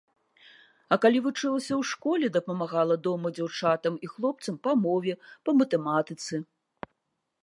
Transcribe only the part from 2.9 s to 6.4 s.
дома дзяўчатам і хлопцам па мове, па матэматыцы.